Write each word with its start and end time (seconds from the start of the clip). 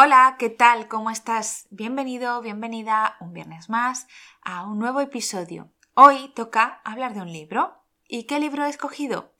Hola, 0.00 0.36
¿qué 0.38 0.48
tal? 0.48 0.86
¿Cómo 0.86 1.10
estás? 1.10 1.66
Bienvenido, 1.70 2.40
bienvenida 2.40 3.16
un 3.18 3.32
viernes 3.32 3.68
más 3.68 4.06
a 4.42 4.64
un 4.64 4.78
nuevo 4.78 5.00
episodio. 5.00 5.72
Hoy 5.94 6.28
toca 6.36 6.80
hablar 6.84 7.14
de 7.14 7.20
un 7.20 7.32
libro. 7.32 7.82
¿Y 8.06 8.22
qué 8.22 8.38
libro 8.38 8.64
he 8.64 8.68
escogido? 8.68 9.32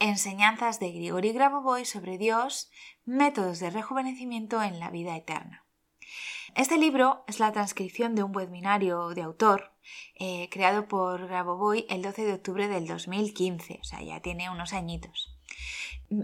Enseñanzas 0.00 0.80
de 0.80 0.90
Grigori 0.90 1.30
Grabovoi 1.30 1.84
sobre 1.84 2.18
Dios, 2.18 2.72
métodos 3.04 3.60
de 3.60 3.70
rejuvenecimiento 3.70 4.60
en 4.64 4.80
la 4.80 4.90
vida 4.90 5.16
eterna. 5.16 5.64
Este 6.56 6.76
libro 6.76 7.22
es 7.28 7.38
la 7.38 7.52
transcripción 7.52 8.16
de 8.16 8.24
un 8.24 8.34
webinario 8.34 9.10
de 9.10 9.22
autor 9.22 9.74
eh, 10.16 10.48
creado 10.50 10.88
por 10.88 11.28
Grabovoi 11.28 11.86
el 11.88 12.02
12 12.02 12.24
de 12.24 12.32
octubre 12.32 12.66
del 12.66 12.88
2015, 12.88 13.78
o 13.80 13.84
sea, 13.84 14.02
ya 14.02 14.18
tiene 14.18 14.50
unos 14.50 14.72
añitos. 14.72 15.33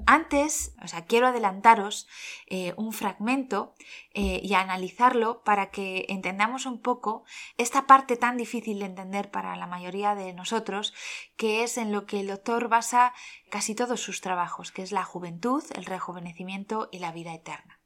Antes, 0.07 0.75
o 0.83 0.89
sea, 0.89 1.05
quiero 1.05 1.29
adelantaros 1.29 2.07
eh, 2.47 2.75
un 2.77 2.93
fragmento 2.93 3.75
eh, 4.13 4.41
y 4.43 4.55
analizarlo 4.55 5.43
para 5.43 5.71
que 5.71 6.07
entendamos 6.09 6.67
un 6.67 6.81
poco 6.81 7.25
esta 7.57 7.87
parte 7.87 8.17
tan 8.17 8.37
difícil 8.37 8.79
de 8.79 8.87
entender 8.87 9.31
para 9.31 9.57
la 9.57 9.67
mayoría 9.67 10.15
de 10.15 10.33
nosotros, 10.33 10.95
que 11.37 11.63
es 11.65 11.79
en 11.79 11.93
lo 11.93 12.07
que 12.07 12.21
el 12.21 12.29
doctor 12.29 12.69
basa 12.69 13.15
casi 13.51 13.75
todos 13.75 14.01
sus 14.01 14.21
trabajos, 14.21 14.71
que 14.71 14.83
es 14.83 14.93
la 14.93 15.05
juventud, 15.05 15.65
el 15.75 15.87
rejuvenecimiento 15.87 16.89
y 16.93 16.99
la 16.99 17.13
vida 17.13 17.35
eterna. 17.35 17.81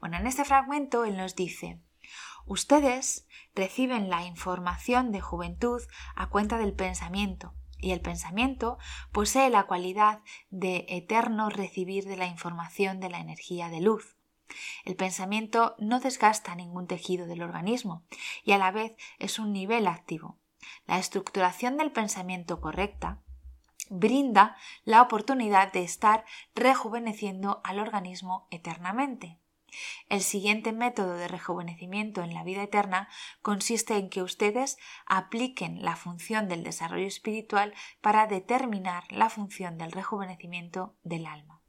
Bueno, 0.00 0.16
en 0.16 0.26
este 0.26 0.44
fragmento 0.44 1.04
él 1.04 1.16
nos 1.16 1.34
dice, 1.34 1.80
ustedes 2.46 3.26
reciben 3.54 4.08
la 4.08 4.24
información 4.24 5.12
de 5.12 5.20
juventud 5.20 5.82
a 6.14 6.28
cuenta 6.28 6.58
del 6.58 6.74
pensamiento, 6.74 7.54
y 7.84 7.92
el 7.92 8.00
pensamiento 8.00 8.78
posee 9.12 9.50
la 9.50 9.64
cualidad 9.64 10.22
de 10.48 10.86
eterno 10.88 11.50
recibir 11.50 12.04
de 12.06 12.16
la 12.16 12.26
información 12.26 12.98
de 12.98 13.10
la 13.10 13.18
energía 13.18 13.68
de 13.68 13.82
luz. 13.82 14.16
El 14.84 14.96
pensamiento 14.96 15.74
no 15.78 16.00
desgasta 16.00 16.54
ningún 16.54 16.86
tejido 16.86 17.26
del 17.26 17.42
organismo 17.42 18.04
y 18.42 18.52
a 18.52 18.58
la 18.58 18.70
vez 18.70 18.96
es 19.18 19.38
un 19.38 19.52
nivel 19.52 19.86
activo. 19.86 20.38
La 20.86 20.98
estructuración 20.98 21.76
del 21.76 21.92
pensamiento 21.92 22.60
correcta 22.60 23.22
brinda 23.90 24.56
la 24.84 25.02
oportunidad 25.02 25.70
de 25.72 25.82
estar 25.82 26.24
rejuveneciendo 26.54 27.60
al 27.64 27.80
organismo 27.80 28.48
eternamente. 28.50 29.38
El 30.08 30.22
siguiente 30.22 30.72
método 30.72 31.14
de 31.16 31.28
rejuvenecimiento 31.28 32.22
en 32.22 32.34
la 32.34 32.44
vida 32.44 32.62
eterna 32.62 33.08
consiste 33.42 33.96
en 33.96 34.10
que 34.10 34.22
ustedes 34.22 34.78
apliquen 35.06 35.82
la 35.82 35.96
función 35.96 36.48
del 36.48 36.64
desarrollo 36.64 37.06
espiritual 37.06 37.74
para 38.00 38.26
determinar 38.26 39.04
la 39.10 39.30
función 39.30 39.78
del 39.78 39.92
rejuvenecimiento 39.92 40.94
del 41.02 41.26
alma. 41.26 41.60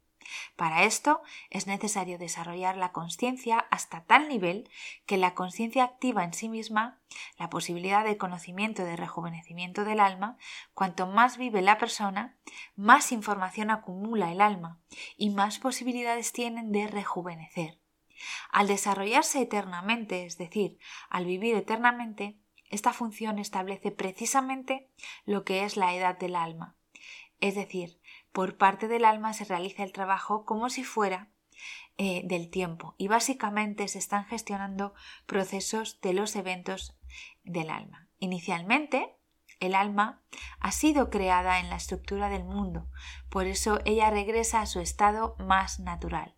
Para 0.56 0.84
esto 0.84 1.22
es 1.50 1.66
necesario 1.66 2.18
desarrollar 2.18 2.76
la 2.76 2.92
conciencia 2.92 3.58
hasta 3.70 4.04
tal 4.04 4.28
nivel 4.28 4.68
que 5.06 5.16
la 5.16 5.34
conciencia 5.34 5.84
activa 5.84 6.24
en 6.24 6.34
sí 6.34 6.48
misma 6.48 6.98
la 7.38 7.50
posibilidad 7.50 8.04
de 8.04 8.16
conocimiento 8.16 8.84
de 8.84 8.96
rejuvenecimiento 8.96 9.84
del 9.84 10.00
alma, 10.00 10.36
cuanto 10.74 11.06
más 11.06 11.36
vive 11.36 11.62
la 11.62 11.78
persona, 11.78 12.36
más 12.74 13.12
información 13.12 13.70
acumula 13.70 14.32
el 14.32 14.40
alma 14.40 14.80
y 15.16 15.30
más 15.30 15.58
posibilidades 15.58 16.32
tienen 16.32 16.72
de 16.72 16.86
rejuvenecer. 16.86 17.78
Al 18.50 18.68
desarrollarse 18.68 19.42
eternamente, 19.42 20.26
es 20.26 20.38
decir, 20.38 20.78
al 21.08 21.24
vivir 21.24 21.54
eternamente, 21.54 22.38
esta 22.70 22.92
función 22.92 23.38
establece 23.38 23.92
precisamente 23.92 24.90
lo 25.24 25.44
que 25.44 25.64
es 25.64 25.76
la 25.76 25.94
edad 25.94 26.18
del 26.18 26.36
alma. 26.36 26.76
Es 27.40 27.54
decir, 27.54 28.00
por 28.32 28.56
parte 28.56 28.88
del 28.88 29.04
alma 29.04 29.32
se 29.32 29.44
realiza 29.44 29.82
el 29.82 29.92
trabajo 29.92 30.44
como 30.44 30.68
si 30.70 30.84
fuera 30.84 31.30
eh, 31.98 32.22
del 32.24 32.50
tiempo 32.50 32.94
y 32.98 33.08
básicamente 33.08 33.88
se 33.88 33.98
están 33.98 34.26
gestionando 34.26 34.94
procesos 35.26 36.00
de 36.00 36.12
los 36.12 36.36
eventos 36.36 36.96
del 37.44 37.70
alma. 37.70 38.08
Inicialmente, 38.18 39.16
el 39.60 39.74
alma 39.74 40.22
ha 40.60 40.72
sido 40.72 41.08
creada 41.08 41.60
en 41.60 41.70
la 41.70 41.76
estructura 41.76 42.28
del 42.28 42.44
mundo, 42.44 42.90
por 43.30 43.46
eso 43.46 43.80
ella 43.86 44.10
regresa 44.10 44.60
a 44.60 44.66
su 44.66 44.80
estado 44.80 45.36
más 45.38 45.80
natural. 45.80 46.35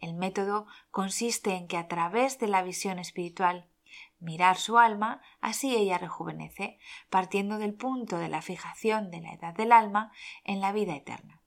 El 0.00 0.14
método 0.14 0.66
consiste 0.90 1.54
en 1.54 1.68
que 1.68 1.76
a 1.76 1.88
través 1.88 2.38
de 2.38 2.48
la 2.48 2.62
visión 2.62 2.98
espiritual 2.98 3.68
mirar 4.18 4.56
su 4.56 4.78
alma, 4.78 5.20
así 5.40 5.74
ella 5.76 5.98
rejuvenece, 5.98 6.78
partiendo 7.10 7.58
del 7.58 7.74
punto 7.74 8.18
de 8.18 8.28
la 8.28 8.42
fijación 8.42 9.10
de 9.10 9.20
la 9.20 9.32
edad 9.32 9.54
del 9.54 9.72
alma 9.72 10.12
en 10.44 10.60
la 10.60 10.72
vida 10.72 10.94
eterna. 10.94 11.40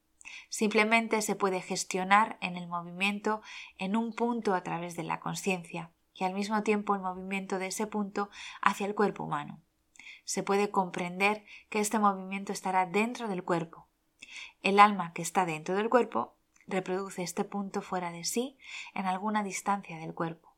Simplemente 0.49 1.21
se 1.21 1.35
puede 1.35 1.61
gestionar 1.61 2.37
en 2.41 2.55
el 2.55 2.67
movimiento 2.67 3.41
en 3.77 3.95
un 3.95 4.13
punto 4.13 4.53
a 4.53 4.63
través 4.63 4.95
de 4.95 5.03
la 5.03 5.19
conciencia 5.19 5.91
y 6.13 6.23
al 6.23 6.33
mismo 6.33 6.63
tiempo 6.63 6.95
el 6.95 7.01
movimiento 7.01 7.59
de 7.59 7.67
ese 7.67 7.87
punto 7.87 8.29
hacia 8.61 8.85
el 8.85 8.95
cuerpo 8.95 9.23
humano. 9.23 9.61
Se 10.25 10.43
puede 10.43 10.69
comprender 10.69 11.45
que 11.69 11.79
este 11.79 11.97
movimiento 11.97 12.51
estará 12.51 12.85
dentro 12.85 13.27
del 13.27 13.43
cuerpo. 13.43 13.87
El 14.61 14.79
alma 14.79 15.13
que 15.13 15.21
está 15.21 15.45
dentro 15.45 15.75
del 15.75 15.89
cuerpo 15.89 16.35
reproduce 16.69 17.23
este 17.23 17.43
punto 17.43 17.81
fuera 17.81 18.11
de 18.11 18.23
sí 18.23 18.57
en 18.93 19.05
alguna 19.05 19.43
distancia 19.43 19.97
del 19.97 20.13
cuerpo. 20.13 20.49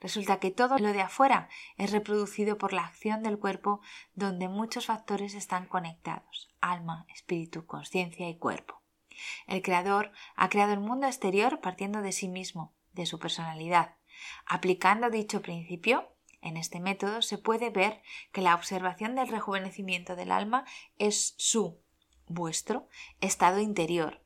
Resulta 0.00 0.38
que 0.38 0.50
todo 0.50 0.78
lo 0.78 0.92
de 0.92 1.02
afuera 1.02 1.48
es 1.76 1.90
reproducido 1.92 2.58
por 2.58 2.72
la 2.72 2.84
acción 2.84 3.22
del 3.22 3.38
cuerpo 3.38 3.80
donde 4.14 4.48
muchos 4.48 4.86
factores 4.86 5.34
están 5.34 5.66
conectados 5.66 6.48
alma, 6.60 7.06
espíritu, 7.12 7.66
conciencia 7.66 8.28
y 8.28 8.36
cuerpo. 8.36 8.82
El 9.46 9.62
creador 9.62 10.12
ha 10.36 10.48
creado 10.48 10.72
el 10.72 10.80
mundo 10.80 11.06
exterior 11.06 11.60
partiendo 11.60 12.02
de 12.02 12.12
sí 12.12 12.28
mismo, 12.28 12.74
de 12.92 13.06
su 13.06 13.18
personalidad. 13.18 13.96
Aplicando 14.46 15.10
dicho 15.10 15.42
principio, 15.42 16.12
en 16.40 16.56
este 16.56 16.80
método 16.80 17.22
se 17.22 17.38
puede 17.38 17.70
ver 17.70 18.02
que 18.32 18.42
la 18.42 18.54
observación 18.54 19.14
del 19.14 19.28
rejuvenecimiento 19.28 20.16
del 20.16 20.30
alma 20.30 20.64
es 20.98 21.34
su, 21.36 21.80
vuestro, 22.26 22.88
estado 23.20 23.60
interior 23.60 24.20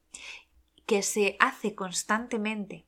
que 0.93 1.03
se 1.03 1.37
hace 1.41 1.75
constantemente. 1.75 2.87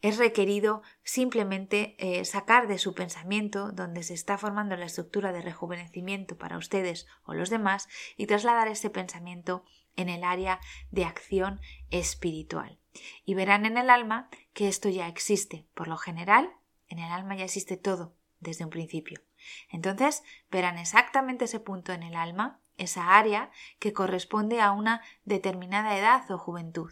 Es 0.00 0.16
requerido 0.16 0.80
simplemente 1.02 1.94
eh, 1.98 2.24
sacar 2.24 2.66
de 2.66 2.78
su 2.78 2.94
pensamiento, 2.94 3.72
donde 3.72 4.04
se 4.04 4.14
está 4.14 4.38
formando 4.38 4.74
la 4.74 4.86
estructura 4.86 5.32
de 5.32 5.42
rejuvenecimiento 5.42 6.38
para 6.38 6.56
ustedes 6.56 7.06
o 7.24 7.34
los 7.34 7.50
demás, 7.50 7.88
y 8.16 8.26
trasladar 8.26 8.68
ese 8.68 8.88
pensamiento 8.88 9.66
en 9.96 10.08
el 10.08 10.24
área 10.24 10.60
de 10.90 11.04
acción 11.04 11.60
espiritual. 11.90 12.78
Y 13.26 13.34
verán 13.34 13.66
en 13.66 13.76
el 13.76 13.90
alma 13.90 14.30
que 14.54 14.68
esto 14.68 14.88
ya 14.88 15.06
existe. 15.06 15.66
Por 15.74 15.88
lo 15.88 15.98
general, 15.98 16.50
en 16.88 17.00
el 17.00 17.12
alma 17.12 17.36
ya 17.36 17.44
existe 17.44 17.76
todo 17.76 18.16
desde 18.40 18.64
un 18.64 18.70
principio. 18.70 19.20
Entonces, 19.68 20.22
verán 20.50 20.78
exactamente 20.78 21.44
ese 21.44 21.60
punto 21.60 21.92
en 21.92 22.02
el 22.02 22.16
alma, 22.16 22.62
esa 22.78 23.18
área 23.18 23.50
que 23.78 23.92
corresponde 23.92 24.62
a 24.62 24.72
una 24.72 25.02
determinada 25.26 25.98
edad 25.98 26.30
o 26.30 26.38
juventud. 26.38 26.90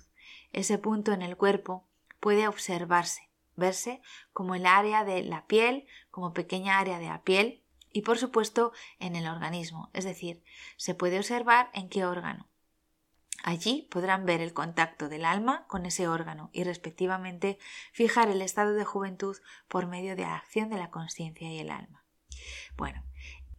Ese 0.54 0.78
punto 0.78 1.12
en 1.12 1.20
el 1.20 1.36
cuerpo 1.36 1.84
puede 2.20 2.46
observarse, 2.46 3.28
verse 3.56 4.00
como 4.32 4.54
el 4.54 4.66
área 4.66 5.04
de 5.04 5.22
la 5.24 5.46
piel, 5.46 5.86
como 6.12 6.32
pequeña 6.32 6.78
área 6.78 7.00
de 7.00 7.06
la 7.06 7.22
piel 7.22 7.64
y 7.92 8.02
por 8.02 8.18
supuesto 8.18 8.72
en 9.00 9.16
el 9.16 9.26
organismo, 9.26 9.90
es 9.92 10.04
decir, 10.04 10.44
se 10.76 10.94
puede 10.94 11.18
observar 11.18 11.70
en 11.74 11.88
qué 11.88 12.04
órgano. 12.04 12.48
Allí 13.42 13.88
podrán 13.90 14.26
ver 14.26 14.40
el 14.40 14.54
contacto 14.54 15.08
del 15.08 15.24
alma 15.24 15.66
con 15.66 15.86
ese 15.86 16.06
órgano 16.06 16.50
y 16.52 16.62
respectivamente 16.62 17.58
fijar 17.92 18.28
el 18.28 18.40
estado 18.40 18.74
de 18.74 18.84
juventud 18.84 19.36
por 19.66 19.88
medio 19.88 20.14
de 20.14 20.22
la 20.22 20.36
acción 20.36 20.70
de 20.70 20.78
la 20.78 20.90
conciencia 20.90 21.50
y 21.50 21.58
el 21.58 21.70
alma. 21.70 22.04
Bueno, 22.76 23.02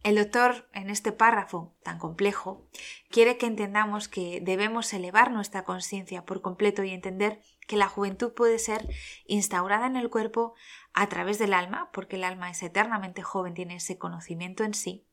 El 0.06 0.14
doctor, 0.14 0.68
en 0.72 0.88
este 0.88 1.10
párrafo 1.10 1.74
tan 1.82 1.98
complejo, 1.98 2.64
quiere 3.10 3.38
que 3.38 3.46
entendamos 3.46 4.06
que 4.06 4.40
debemos 4.40 4.92
elevar 4.92 5.32
nuestra 5.32 5.64
conciencia 5.64 6.24
por 6.24 6.42
completo 6.42 6.84
y 6.84 6.90
entender 6.90 7.42
que 7.66 7.76
la 7.76 7.88
juventud 7.88 8.32
puede 8.32 8.60
ser 8.60 8.88
instaurada 9.26 9.84
en 9.84 9.96
el 9.96 10.08
cuerpo 10.08 10.54
a 10.94 11.08
través 11.08 11.40
del 11.40 11.52
alma, 11.52 11.90
porque 11.92 12.14
el 12.14 12.22
alma 12.22 12.48
es 12.50 12.62
eternamente 12.62 13.22
joven, 13.22 13.54
tiene 13.54 13.74
ese 13.74 13.98
conocimiento 13.98 14.62
en 14.62 14.74
sí, 14.74 15.04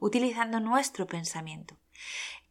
utilizando 0.00 0.58
nuestro 0.58 1.06
pensamiento. 1.06 1.76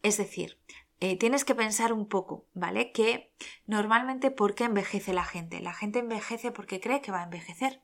Es 0.02 0.16
decir, 0.16 0.57
eh, 1.01 1.18
tienes 1.18 1.46
que 1.46 1.56
pensar 1.56 1.94
un 1.94 2.07
poco, 2.07 2.48
¿vale? 2.54 2.92
Que 2.92 3.34
normalmente 3.66 4.31
¿por 4.31 4.54
qué 4.54 4.66
envejece 4.66 5.13
la 5.13 5.24
gente? 5.24 5.62
La 5.62 5.74
gente 5.74 6.00
envejece 6.00 6.51
porque 6.51 6.81
cree 6.81 7.01
que 7.01 7.12
va 7.12 7.22
a 7.22 7.25
envejecer 7.25 7.81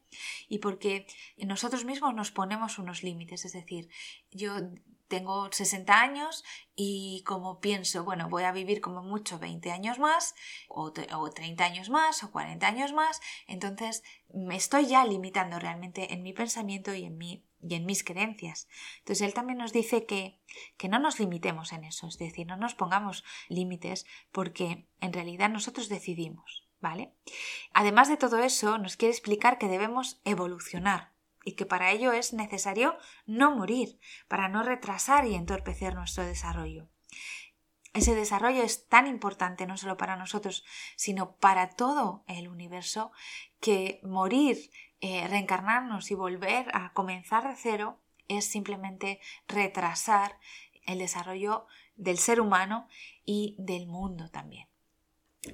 y 0.50 0.60
porque 0.60 1.08
nosotros 1.38 1.86
mismos 1.86 2.14
nos 2.14 2.32
ponemos 2.32 2.78
unos 2.78 3.04
límites. 3.04 3.46
Es 3.46 3.54
decir, 3.54 3.90
yo 4.32 4.56
tengo 5.08 5.50
60 5.52 5.98
años 5.98 6.44
y 6.76 7.24
como 7.26 7.60
pienso, 7.60 8.04
bueno, 8.04 8.28
voy 8.28 8.44
a 8.44 8.52
vivir 8.52 8.82
como 8.82 9.02
mucho 9.02 9.40
20 9.40 9.72
años 9.72 10.00
más, 10.00 10.36
o, 10.68 10.92
o, 11.14 11.30
30 11.30 11.64
años 11.64 11.90
más, 11.90 12.24
o 12.24 12.32
40 12.32 12.68
años 12.68 12.94
más, 12.94 13.22
entonces 13.48 14.04
me 14.34 14.56
estoy 14.56 14.88
ya 14.88 15.06
limitando 15.06 15.60
realmente 15.60 16.14
en 16.14 16.24
mi 16.24 16.34
pensamiento 16.34 16.94
y 16.94 17.06
en 17.06 17.18
mi 17.18 17.46
y 17.68 17.76
en 17.76 17.86
mis 17.86 18.04
creencias. 18.04 18.68
Entonces 19.00 19.26
él 19.26 19.34
también 19.34 19.58
nos 19.58 19.74
dice 19.74 20.06
que, 20.06 20.40
que 20.78 20.88
no 20.88 21.00
nos 21.00 21.20
limitemos 21.20 21.74
en 21.74 21.84
eso, 21.84 22.08
es 22.08 22.18
decir, 22.18 22.46
no 22.48 22.58
nos 22.58 22.76
pongamos 22.76 23.24
límites 23.50 24.06
porque 24.32 24.88
en 25.02 25.14
realidad 25.14 25.50
nosotros 25.50 25.90
decidimos, 25.90 26.68
¿vale? 26.80 27.14
Además 27.74 28.08
de 28.08 28.18
todo 28.18 28.40
eso, 28.40 28.78
nos 28.78 28.98
quiere 28.98 29.12
explicar 29.12 29.58
que 29.58 29.68
debemos 29.68 30.22
evolucionar 30.26 31.14
y 31.44 31.54
que 31.54 31.66
para 31.66 31.92
ello 31.92 32.12
es 32.12 32.34
necesario 32.34 32.98
no 33.26 33.56
morir, 33.56 34.00
para 34.28 34.48
no 34.48 34.64
retrasar 34.64 35.28
y 35.28 35.36
entorpecer 35.36 35.96
nuestro 35.96 36.26
desarrollo. 36.26 36.90
Ese 37.94 38.14
desarrollo 38.14 38.62
es 38.62 38.90
tan 38.90 39.08
importante 39.08 39.66
no 39.66 39.78
solo 39.78 39.96
para 39.96 40.18
nosotros, 40.18 40.66
sino 40.98 41.38
para 41.38 41.70
todo 41.70 42.26
el 42.28 42.50
universo, 42.50 43.12
que 43.62 44.02
morir 44.04 44.70
eh, 45.08 45.28
reencarnarnos 45.28 46.10
y 46.10 46.16
volver 46.16 46.66
a 46.74 46.92
comenzar 46.94 47.48
de 47.48 47.56
cero 47.56 48.00
es 48.28 48.46
simplemente 48.46 49.20
retrasar 49.48 50.40
el 50.88 50.98
desarrollo 50.98 51.68
del 51.96 52.18
ser 52.18 52.42
humano 52.42 52.88
y 53.24 53.56
del 53.60 53.86
mundo 53.86 54.32
también. 54.32 54.68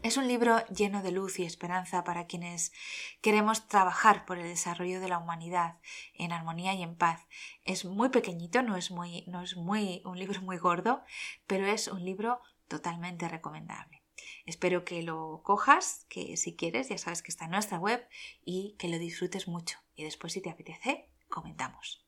Es 0.03 0.15
un 0.15 0.29
libro 0.29 0.65
lleno 0.67 1.03
de 1.03 1.11
luz 1.11 1.37
y 1.37 1.43
esperanza 1.43 2.05
para 2.05 2.27
quienes 2.27 2.71
queremos 3.19 3.67
trabajar 3.67 4.25
por 4.25 4.37
el 4.37 4.47
desarrollo 4.47 5.01
de 5.01 5.09
la 5.09 5.17
humanidad 5.17 5.79
en 6.13 6.31
armonía 6.31 6.73
y 6.73 6.81
en 6.81 6.95
paz. 6.95 7.27
Es 7.65 7.83
muy 7.83 8.07
pequeñito, 8.07 8.61
no 8.61 8.77
es 8.77 8.89
muy, 8.89 9.25
no 9.27 9.41
es 9.41 9.57
muy 9.57 10.01
un 10.05 10.17
libro 10.17 10.41
muy 10.43 10.59
gordo, 10.59 11.03
pero 11.45 11.67
es 11.67 11.89
un 11.89 12.05
libro 12.05 12.39
totalmente 12.69 13.27
recomendable. 13.27 14.00
Espero 14.45 14.85
que 14.85 15.03
lo 15.03 15.41
cojas, 15.43 16.05
que 16.09 16.37
si 16.37 16.55
quieres, 16.55 16.89
ya 16.89 16.97
sabes 16.97 17.21
que 17.21 17.31
está 17.31 17.45
en 17.45 17.51
nuestra 17.51 17.79
web 17.79 18.07
y 18.43 18.75
que 18.77 18.87
lo 18.87 18.97
disfrutes 18.97 19.47
mucho. 19.47 19.77
Y 19.95 20.03
después, 20.03 20.33
si 20.33 20.41
te 20.41 20.49
apetece, 20.49 21.09
comentamos. 21.29 22.05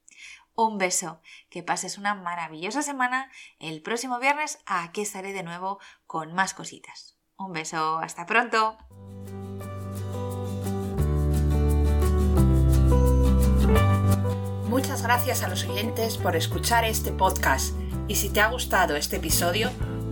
Un 0.56 0.78
beso, 0.78 1.22
que 1.50 1.64
pases 1.64 1.98
una 1.98 2.14
maravillosa 2.14 2.84
semana. 2.84 3.31
El 3.60 3.81
próximo 3.81 4.20
viernes 4.20 4.60
aquí 4.66 5.02
estaré 5.02 5.34
de 5.34 5.44
nuevo 5.44 5.80
con 6.06 6.34
más 6.34 6.54
cositas. 6.54 7.18
Un 7.38 7.54
beso, 7.54 7.98
hasta 7.98 8.25
pronto. 8.25 8.78
Muchas 14.70 15.04
gracias 15.04 15.44
a 15.44 15.48
los 15.48 15.66
oyentes 15.66 16.18
por 16.18 16.36
escuchar 16.36 16.84
este 16.84 17.12
podcast 17.12 17.75
y 18.08 18.16
si 18.16 18.30
te 18.30 18.42
ha 18.42 18.48
gustado 18.48 18.96
este 18.96 19.18
episodio, 19.18 19.72